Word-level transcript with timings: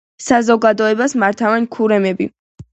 საზოგადოებას 0.27 1.15
მართავენ 1.25 1.71
ქურუმები. 1.79 2.31